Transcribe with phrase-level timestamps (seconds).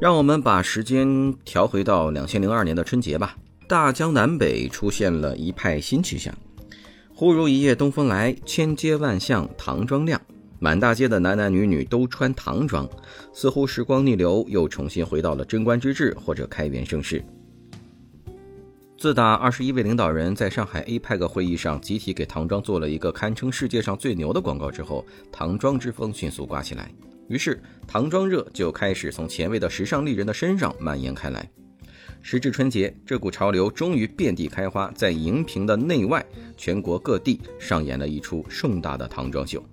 [0.00, 3.36] 让我们把时间调回到两千零二年的春节吧。
[3.66, 6.32] 大江南北出现了一派新气象，
[7.12, 10.20] 忽如一夜东风来，千街万巷唐装亮，
[10.60, 12.88] 满大街的男男女女都穿唐装，
[13.32, 17.22] 似乎时光逆流，又重新回到了贞观之治或者开元盛世。
[18.96, 26.88] 自打二十一位领导人在上海 APEC 会议上集体给唐装做了一个堪称世界上最牛的广告之后，唐装之风迅速刮起来。
[27.28, 31.48] 于是，唐装热就开始从前卫的时尚丽人的身上蔓延开来。
[32.20, 36.24] 时至春节，这股潮流终于遍地开花，在荧屏的内外，
[36.56, 39.64] 全国各地上演了一出盛大的唐装秀。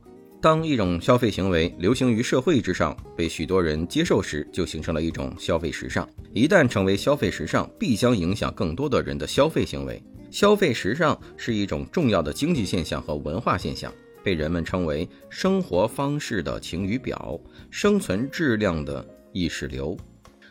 [0.41, 6.07] 当一种消费行为流行于社会之上，被许多人接受时，就形成了一种消费时尚。
[6.33, 9.99] 一旦成为消费时尚，必将影响更多的人的消费行为。
[10.29, 13.91] 消费时尚是一种重要的经济现象和文化现象。
[14.25, 19.95] 被人们称为生活方式的晴雨表，生存质量的意识流。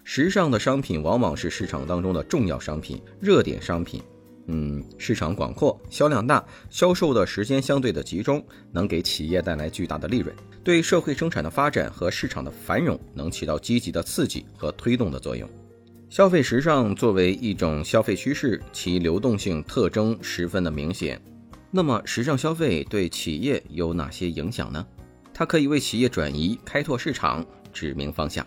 [0.05, 4.01] 时尚的商品往往是市场当中的重要商品、热点商品。
[4.47, 15.51] 嗯，市场广阔，销量大，销售的时间相对的集中，能给企业带来巨大的利润，对社会生产的发展和市场的繁荣能起到积极的刺激和推动的作用。
[16.11, 21.21] 消费时尚作为一种消费趋势，其流动性特征十分的明显。
[21.77, 24.87] 那么，时尚消费对企业有哪些影响呢？
[25.33, 28.47] 它可以为企业转移、开拓市场指明方向。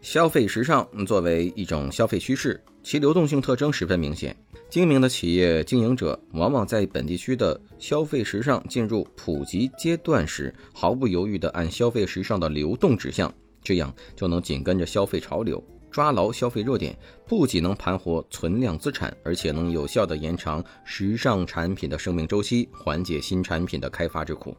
[0.00, 4.36] 消费时尚作为一种消费趋势，其流动性特征十分明显。
[4.70, 15.60] 精明的企业经营者往往在本地区的消费时尚进入普及阶段时，毫不犹豫地按消费时尚的流动指向，这样就能紧跟着消费潮流。
[15.90, 24.56] 抓牢消费热点，不仅能盘活存量资产，而且能有效地延长时尚产品的生命周期，缓解新产品的开发之苦。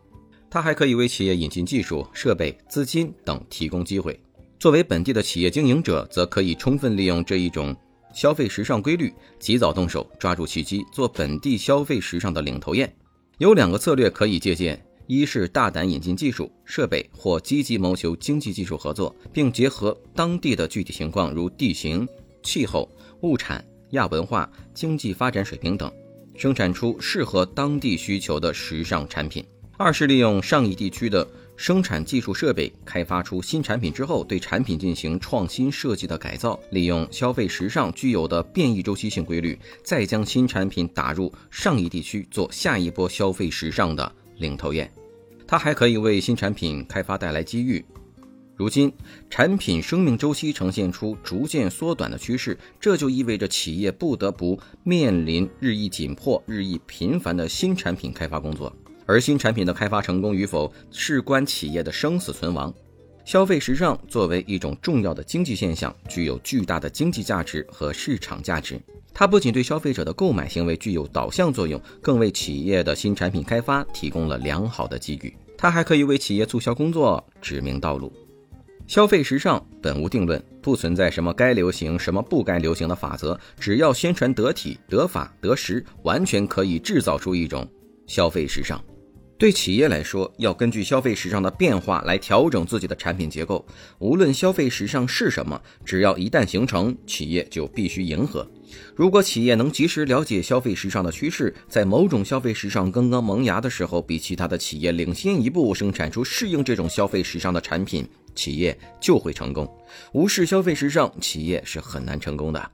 [0.50, 4.20] 它还可以为企业引进技术、设备、资金等提供机会。
[4.58, 7.76] 作为本地的企业经营者，则可以充分利用这一种
[8.14, 12.92] 消费时尚规律，及早动手，抓住契机，做本地消费时尚的领头雁。
[13.38, 14.84] 有两个策略可以借鉴。
[15.12, 22.08] 一是大胆引进技术设备，或积极谋求经济技术合作，并结合当地的具体情况，如地形、
[22.44, 22.88] 气候、
[23.22, 25.92] 物产、亚文化、经济发展水平等，
[26.36, 29.44] 生产出适合当地需求的时尚产品。
[29.78, 44.92] 二是利用上一地区的生产技术设备，开发出新产品之后，对产品进行创新设计的改造，利用消费时尚具有的变异周期性规律，再将新产品打入上一地区，做下一波消费时尚的领头雁。
[45.48, 47.86] 它还可以为新产品开发带来机遇。
[48.56, 48.92] 如今，
[49.30, 58.76] 产品生命周期呈现出逐渐缩短的趋势，这就意味着企业不得不面临日益紧迫、日益频繁的新产品开发工作。
[59.06, 62.74] 而新产品的开发成功与否，事关企业的生死存亡。
[63.30, 68.82] 消费时尚作为一种重要的经济现象，具有巨大的经济价值和市场价值。
[69.14, 75.32] 它不仅对消费者的购买行为具有导向作用，更为企业的新产品开发提供了良好的机遇。
[75.56, 78.12] 它还可以为企业促销工作指明道路。
[78.88, 87.70] 消费时尚本无定论，不存在什么该流行、什么不该流行的法则，只要宣传得体、得法、得时，完全可以制造出一种
[88.08, 88.84] 消费时尚。
[89.40, 93.66] 对企业来说，要根据消费时尚的变化来调整自己的产品结构。
[94.00, 98.46] 无论消费时尚是什么，只要一旦形成，企业就必须迎合。
[98.94, 109.66] 如果企业能及时了解消费时尚的趋势，在某种消费时尚刚刚萌芽的时候，比其他的企业领先一步，生产出适应这种消费时尚的产品，企业就会成功。
[110.12, 112.72] 无视消费时尚，企业是很难成功的。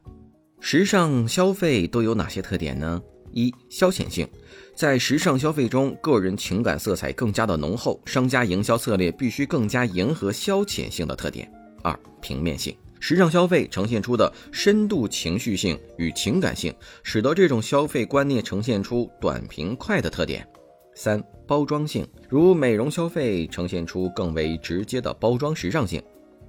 [0.60, 3.00] 时尚消费都有哪些特点呢？
[3.36, 4.28] 一、消遣性。
[4.74, 11.52] 在时尚消费中，个人情感色彩更加的浓厚，商家营销策略必须更加迎合消遣性的特点。
[11.84, 16.74] 二、平面性，时尚消费呈现出的深度情绪性与情感性，
[17.04, 20.48] 使得这种消费观念呈现出短平快的特点。
[20.96, 26.02] 三、包装性，如美容消费呈现出更为直接的包装时尚性。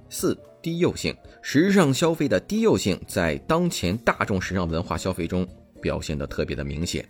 [0.09, 5.45] 四、低幼性，时尚消费的低幼性在当前大众时尚文化消费中
[5.81, 7.07] 表现得特别的明显。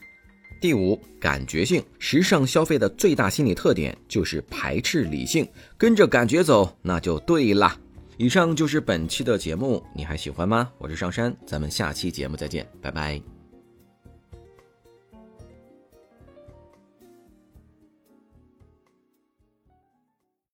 [0.59, 5.47] 第五，感觉性时尚消费的最大心理特点就是排斥理性，
[5.77, 7.77] 跟着感觉走那就对啦。
[8.17, 10.71] 以上就是本期的节目，你还喜欢吗？
[10.79, 13.37] 我是上山，咱们下期节目再见，拜拜。